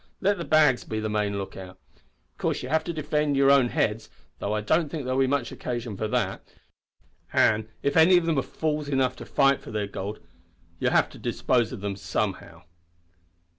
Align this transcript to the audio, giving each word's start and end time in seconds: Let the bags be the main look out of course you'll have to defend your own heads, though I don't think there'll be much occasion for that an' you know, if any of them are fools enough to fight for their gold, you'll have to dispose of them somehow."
Let 0.19 0.39
the 0.39 0.45
bags 0.45 0.83
be 0.83 0.99
the 0.99 1.09
main 1.11 1.37
look 1.37 1.55
out 1.55 1.77
of 1.97 2.37
course 2.39 2.63
you'll 2.63 2.71
have 2.71 2.83
to 2.85 2.91
defend 2.91 3.37
your 3.37 3.51
own 3.51 3.67
heads, 3.69 4.09
though 4.39 4.51
I 4.51 4.61
don't 4.61 4.89
think 4.89 5.03
there'll 5.05 5.19
be 5.19 5.27
much 5.27 5.51
occasion 5.51 5.95
for 5.95 6.07
that 6.07 6.43
an' 7.31 7.57
you 7.59 7.63
know, 7.65 7.69
if 7.83 7.95
any 7.95 8.17
of 8.17 8.25
them 8.25 8.39
are 8.39 8.41
fools 8.41 8.87
enough 8.89 9.15
to 9.17 9.25
fight 9.27 9.61
for 9.61 9.69
their 9.69 9.85
gold, 9.85 10.19
you'll 10.79 10.89
have 10.89 11.09
to 11.11 11.19
dispose 11.19 11.71
of 11.71 11.81
them 11.81 11.95
somehow." 11.95 12.63